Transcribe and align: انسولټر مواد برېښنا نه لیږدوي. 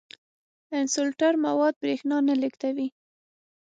انسولټر 0.77 1.33
مواد 1.45 1.73
برېښنا 1.81 2.17
نه 2.27 2.35
لیږدوي. 2.41 2.87